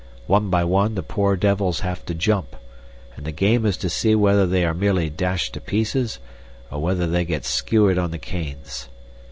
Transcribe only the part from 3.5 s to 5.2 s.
is to see whether they are merely